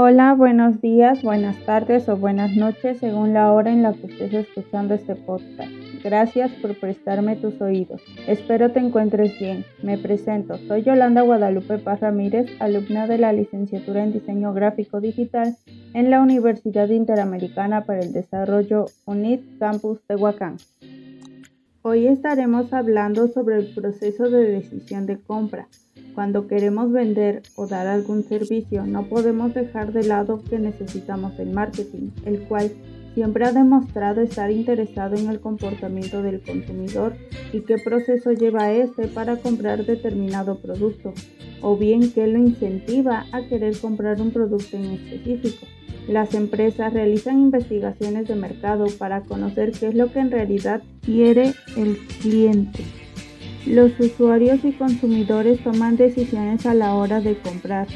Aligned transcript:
Hola, 0.00 0.32
buenos 0.34 0.80
días, 0.80 1.24
buenas 1.24 1.56
tardes 1.66 2.08
o 2.08 2.16
buenas 2.16 2.54
noches 2.54 2.98
según 2.98 3.34
la 3.34 3.52
hora 3.52 3.72
en 3.72 3.82
la 3.82 3.94
que 3.94 4.06
estés 4.06 4.32
escuchando 4.32 4.94
este 4.94 5.16
podcast. 5.16 5.72
Gracias 6.04 6.52
por 6.62 6.78
prestarme 6.78 7.34
tus 7.34 7.60
oídos. 7.60 8.00
Espero 8.28 8.70
te 8.70 8.78
encuentres 8.78 9.36
bien. 9.40 9.64
Me 9.82 9.98
presento. 9.98 10.56
Soy 10.68 10.84
Yolanda 10.84 11.22
Guadalupe 11.22 11.78
Paz 11.78 11.98
Ramírez, 11.98 12.46
alumna 12.60 13.08
de 13.08 13.18
la 13.18 13.32
licenciatura 13.32 14.04
en 14.04 14.12
Diseño 14.12 14.54
Gráfico 14.54 15.00
Digital 15.00 15.56
en 15.94 16.10
la 16.10 16.20
Universidad 16.20 16.88
Interamericana 16.90 17.82
para 17.84 17.98
el 17.98 18.12
Desarrollo 18.12 18.86
UNIT 19.04 19.58
Campus 19.58 19.98
Tehuacán. 20.06 20.58
Hoy 21.82 22.06
estaremos 22.06 22.72
hablando 22.72 23.26
sobre 23.26 23.56
el 23.56 23.74
proceso 23.74 24.30
de 24.30 24.44
decisión 24.44 25.06
de 25.06 25.18
compra 25.18 25.66
cuando 26.18 26.48
queremos 26.48 26.90
vender 26.90 27.42
o 27.54 27.68
dar 27.68 27.86
algún 27.86 28.24
servicio, 28.24 28.84
no 28.84 29.08
podemos 29.08 29.54
dejar 29.54 29.92
de 29.92 30.02
lado 30.02 30.42
que 30.42 30.58
necesitamos 30.58 31.38
el 31.38 31.50
marketing, 31.50 32.10
el 32.24 32.40
cual 32.40 32.72
siempre 33.14 33.44
ha 33.44 33.52
demostrado 33.52 34.20
estar 34.20 34.50
interesado 34.50 35.14
en 35.14 35.28
el 35.28 35.38
comportamiento 35.38 36.20
del 36.20 36.40
consumidor 36.40 37.14
y 37.52 37.60
qué 37.60 37.76
proceso 37.78 38.32
lleva 38.32 38.72
este 38.72 39.06
para 39.06 39.36
comprar 39.36 39.86
determinado 39.86 40.58
producto, 40.58 41.14
o 41.62 41.76
bien 41.76 42.10
qué 42.10 42.26
lo 42.26 42.40
incentiva 42.40 43.26
a 43.30 43.46
querer 43.46 43.78
comprar 43.78 44.20
un 44.20 44.32
producto 44.32 44.76
en 44.76 44.86
específico. 44.86 45.66
Las 46.08 46.34
empresas 46.34 46.92
realizan 46.92 47.38
investigaciones 47.38 48.26
de 48.26 48.34
mercado 48.34 48.86
para 48.98 49.20
conocer 49.20 49.70
qué 49.70 49.86
es 49.86 49.94
lo 49.94 50.10
que 50.10 50.18
en 50.18 50.32
realidad 50.32 50.82
quiere 51.00 51.54
el 51.76 51.96
cliente. 52.20 52.82
Los 53.68 54.00
usuarios 54.00 54.64
y 54.64 54.72
consumidores 54.72 55.62
toman 55.62 55.98
decisiones 55.98 56.64
a 56.64 56.72
la 56.72 56.94
hora 56.94 57.20
de 57.20 57.36
comprar. 57.36 57.86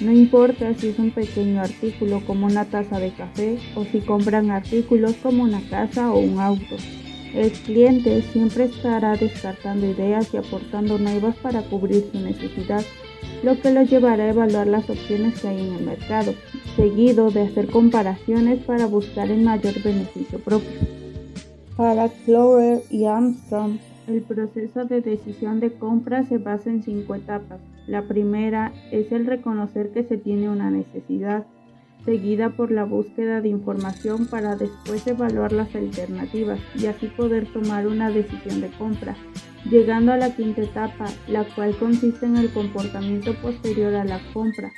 No 0.00 0.10
importa 0.10 0.74
si 0.74 0.88
es 0.88 0.98
un 0.98 1.12
pequeño 1.12 1.60
artículo 1.60 2.20
como 2.26 2.46
una 2.46 2.64
taza 2.64 2.98
de 2.98 3.12
café 3.12 3.56
o 3.76 3.84
si 3.84 4.00
compran 4.00 4.50
artículos 4.50 5.14
como 5.22 5.44
una 5.44 5.60
casa 5.70 6.10
o 6.10 6.18
un 6.18 6.40
auto. 6.40 6.74
El 7.32 7.52
cliente 7.52 8.22
siempre 8.32 8.64
estará 8.64 9.14
descartando 9.14 9.86
ideas 9.86 10.34
y 10.34 10.38
aportando 10.38 10.98
nuevas 10.98 11.36
para 11.36 11.62
cubrir 11.62 12.06
su 12.10 12.18
necesidad, 12.18 12.82
lo 13.44 13.60
que 13.60 13.70
lo 13.70 13.84
llevará 13.84 14.24
a 14.24 14.30
evaluar 14.30 14.66
las 14.66 14.90
opciones 14.90 15.40
que 15.40 15.46
hay 15.46 15.60
en 15.60 15.74
el 15.74 15.84
mercado, 15.84 16.34
seguido 16.74 17.30
de 17.30 17.42
hacer 17.42 17.68
comparaciones 17.68 18.64
para 18.64 18.86
buscar 18.86 19.30
el 19.30 19.42
mayor 19.42 19.80
beneficio 19.80 20.40
propio. 20.40 20.70
Para 21.76 22.08
Clover 22.08 22.82
y 22.90 23.04
Armstrong, 23.04 23.78
el 24.10 24.22
proceso 24.22 24.84
de 24.84 25.00
decisión 25.00 25.60
de 25.60 25.72
compra 25.72 26.24
se 26.24 26.38
basa 26.38 26.70
en 26.70 26.82
cinco 26.82 27.14
etapas. 27.14 27.60
La 27.86 28.02
primera 28.02 28.72
es 28.90 29.12
el 29.12 29.26
reconocer 29.26 29.90
que 29.90 30.04
se 30.04 30.18
tiene 30.18 30.48
una 30.48 30.70
necesidad, 30.70 31.46
seguida 32.04 32.50
por 32.50 32.70
la 32.70 32.84
búsqueda 32.84 33.40
de 33.40 33.48
información 33.48 34.26
para 34.26 34.56
después 34.56 35.06
evaluar 35.06 35.52
las 35.52 35.74
alternativas 35.74 36.60
y 36.74 36.86
así 36.86 37.06
poder 37.08 37.46
tomar 37.52 37.86
una 37.86 38.10
decisión 38.10 38.60
de 38.60 38.70
compra, 38.70 39.16
llegando 39.70 40.12
a 40.12 40.16
la 40.16 40.34
quinta 40.34 40.62
etapa, 40.62 41.06
la 41.28 41.44
cual 41.44 41.76
consiste 41.76 42.26
en 42.26 42.36
el 42.36 42.52
comportamiento 42.52 43.34
posterior 43.34 43.94
a 43.94 44.04
la 44.04 44.20
compra. 44.32 44.70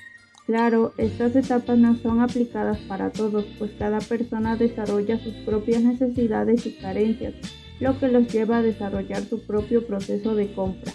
Claro, 0.47 0.93
estas 0.99 1.37
etapas 1.37 1.79
no 1.79 1.95
son 1.97 2.21
aplicadas 2.21 2.79
para 2.81 3.11
todos, 3.11 3.45
pues 3.59 3.71
cada 3.79 4.01
persona 4.01 4.57
desarrolla 4.57 5.19
sus 5.19 5.35
propias 5.45 5.83
necesidades 5.83 6.67
y 6.67 6.73
carencias 6.73 7.35
lo 7.83 7.99
que 7.99 8.09
los 8.09 8.33
lleva 8.33 8.59
a 8.59 8.63
desarrollar 8.63 9.23
su 9.25 9.41
propio 9.41 9.87
proceso 9.87 10.35
de 10.35 10.53
compra. 10.53 10.93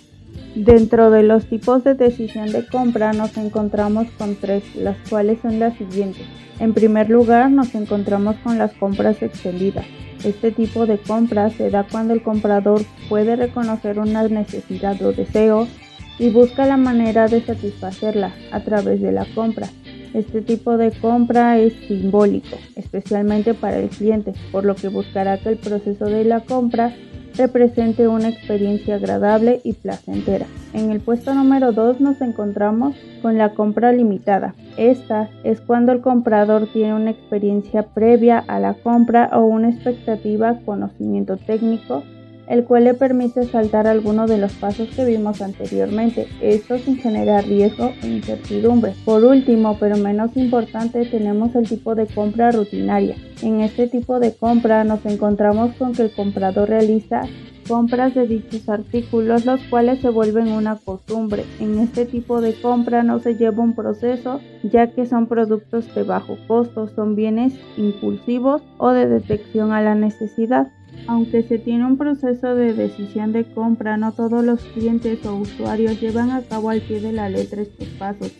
Dentro 0.55 1.11
de 1.11 1.21
los 1.21 1.45
tipos 1.45 1.83
de 1.83 1.93
decisión 1.93 2.51
de 2.51 2.65
compra 2.65 3.13
nos 3.13 3.37
encontramos 3.37 4.07
con 4.17 4.35
tres, 4.35 4.63
las 4.75 4.97
cuales 5.09 5.39
son 5.41 5.59
las 5.59 5.77
siguientes. 5.77 6.25
En 6.59 6.73
primer 6.73 7.09
lugar, 7.09 7.51
nos 7.51 7.75
encontramos 7.75 8.37
con 8.37 8.57
las 8.57 8.73
compras 8.73 9.21
extendidas. 9.21 9.85
Este 10.23 10.51
tipo 10.51 10.87
de 10.87 10.97
compra 10.97 11.49
se 11.51 11.69
da 11.69 11.83
cuando 11.83 12.13
el 12.13 12.23
comprador 12.23 12.81
puede 13.09 13.35
reconocer 13.35 13.99
una 13.99 14.27
necesidad 14.27 14.99
o 15.03 15.11
deseo 15.11 15.67
y 16.17 16.29
busca 16.29 16.65
la 16.65 16.77
manera 16.77 17.27
de 17.27 17.41
satisfacerla 17.41 18.33
a 18.51 18.61
través 18.61 19.01
de 19.01 19.11
la 19.11 19.25
compra. 19.35 19.67
Este 20.13 20.41
tipo 20.41 20.77
de 20.77 20.91
compra 20.91 21.57
es 21.59 21.73
simbólico, 21.87 22.57
especialmente 22.75 23.53
para 23.53 23.77
el 23.77 23.89
cliente, 23.89 24.33
por 24.51 24.65
lo 24.65 24.75
que 24.75 24.87
buscará 24.87 25.37
que 25.37 25.49
el 25.49 25.57
proceso 25.57 26.05
de 26.05 26.23
la 26.23 26.41
compra 26.41 26.93
represente 27.37 28.07
una 28.07 28.29
experiencia 28.29 28.95
agradable 28.95 29.61
y 29.63 29.73
placentera. 29.73 30.47
En 30.73 30.91
el 30.91 30.99
puesto 30.99 31.33
número 31.33 31.71
2 31.71 32.01
nos 32.01 32.21
encontramos 32.21 32.95
con 33.21 33.37
la 33.37 33.53
compra 33.53 33.91
limitada. 33.91 34.55
Esta 34.77 35.29
es 35.43 35.61
cuando 35.61 35.91
el 35.91 36.01
comprador 36.01 36.67
tiene 36.73 36.95
una 36.95 37.11
experiencia 37.11 37.83
previa 37.83 38.39
a 38.39 38.59
la 38.59 38.73
compra 38.73 39.29
o 39.33 39.45
una 39.45 39.69
expectativa, 39.69 40.59
conocimiento 40.65 41.37
técnico, 41.37 42.03
el 42.47 42.63
cual 42.63 42.85
le 42.85 42.93
permite 42.93 43.43
saltar 43.43 43.87
algunos 43.87 44.29
de 44.29 44.37
los 44.37 44.53
pasos 44.53 44.89
que 44.95 45.05
vimos 45.05 45.41
anteriormente, 45.41 46.27
esto 46.41 46.77
sin 46.79 46.97
generar 46.97 47.45
riesgo 47.45 47.91
e 48.01 48.07
incertidumbre. 48.07 48.93
Por 49.05 49.23
último, 49.23 49.77
pero 49.79 49.97
menos 49.97 50.35
importante, 50.35 51.05
tenemos 51.05 51.55
el 51.55 51.67
tipo 51.67 51.95
de 51.95 52.07
compra 52.07 52.51
rutinaria. 52.51 53.15
En 53.41 53.61
este 53.61 53.87
tipo 53.87 54.19
de 54.19 54.33
compra 54.33 54.83
nos 54.83 55.05
encontramos 55.05 55.75
con 55.75 55.93
que 55.93 56.03
el 56.03 56.11
comprador 56.11 56.69
realiza 56.69 57.21
compras 57.67 58.15
de 58.15 58.27
dichos 58.27 58.69
artículos, 58.69 59.45
los 59.45 59.61
cuales 59.63 59.99
se 59.99 60.09
vuelven 60.09 60.47
una 60.47 60.77
costumbre. 60.77 61.43
En 61.59 61.79
este 61.79 62.05
tipo 62.05 62.41
de 62.41 62.53
compra 62.53 63.03
no 63.03 63.19
se 63.19 63.35
lleva 63.35 63.61
un 63.61 63.75
proceso, 63.75 64.39
ya 64.63 64.87
que 64.91 65.05
son 65.05 65.27
productos 65.27 65.93
de 65.93 66.03
bajo 66.03 66.37
costo, 66.47 66.87
son 66.87 67.15
bienes 67.15 67.53
impulsivos 67.75 68.61
o 68.77 68.91
de 68.91 69.07
detección 69.07 69.73
a 69.73 69.81
la 69.81 69.95
necesidad. 69.95 70.71
Aunque 71.07 71.41
se 71.43 71.57
tiene 71.57 71.85
un 71.85 71.97
proceso 71.97 72.53
de 72.53 72.73
decisión 72.73 73.31
de 73.31 73.45
compra, 73.45 73.95
no 73.95 74.11
todos 74.11 74.43
los 74.43 74.61
clientes 74.61 75.25
o 75.25 75.35
usuarios 75.37 76.01
llevan 76.01 76.31
a 76.31 76.41
cabo 76.41 76.69
al 76.69 76.81
pie 76.81 76.99
de 76.99 77.13
la 77.13 77.29
letra 77.29 77.61
estos 77.61 77.87
pasos. 77.97 78.33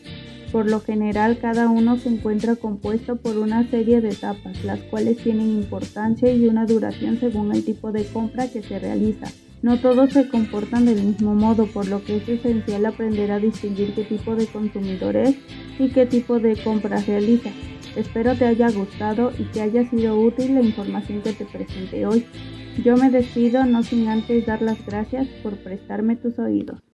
Por 0.52 0.70
lo 0.70 0.82
general, 0.82 1.40
cada 1.40 1.70
uno 1.70 1.98
se 1.98 2.10
encuentra 2.10 2.56
compuesto 2.56 3.16
por 3.16 3.38
una 3.38 3.70
serie 3.70 4.02
de 4.02 4.10
etapas, 4.10 4.64
las 4.66 4.80
cuales 4.80 5.18
tienen 5.18 5.50
importancia 5.50 6.32
y 6.32 6.46
una 6.48 6.66
duración 6.66 7.20
según 7.20 7.54
el 7.54 7.64
tipo 7.64 7.92
de 7.92 8.06
compra 8.06 8.48
que 8.50 8.62
se 8.62 8.80
realiza. 8.80 9.28
No 9.62 9.80
todos 9.80 10.12
se 10.12 10.30
comportan 10.30 10.86
del 10.86 11.04
mismo 11.04 11.36
modo, 11.36 11.66
por 11.68 11.88
lo 11.88 12.04
que 12.04 12.18
es 12.18 12.30
esencial 12.30 12.86
aprender 12.86 13.32
a 13.32 13.40
distinguir 13.40 13.94
qué 13.94 14.04
tipo 14.04 14.36
de 14.36 14.46
consumidor 14.46 15.16
es 15.16 15.36
y 15.80 15.90
qué 15.90 16.06
tipo 16.06 16.40
de 16.40 16.56
compra 16.62 17.00
realiza. 17.02 17.50
Espero 17.98 18.36
te 18.36 18.46
haya 18.46 18.70
gustado 18.70 19.32
y 19.40 19.46
que 19.46 19.62
haya 19.62 19.90
sido 19.90 20.20
útil 20.20 20.54
la 20.54 20.62
información 20.62 21.24
que 21.24 21.34
te 21.34 21.46
presenté 21.46 22.06
hoy. 22.06 22.28
Yo 22.84 22.96
me 22.96 23.10
despido 23.10 23.66
no 23.66 23.82
sin 23.82 24.08
antes 24.08 24.46
dar 24.46 24.62
las 24.62 24.86
gracias 24.86 25.28
por 25.42 25.58
prestarme 25.58 26.16
tus 26.16 26.38
oídos. 26.38 26.80